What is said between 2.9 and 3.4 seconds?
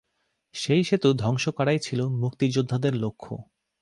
লক্ষ্য।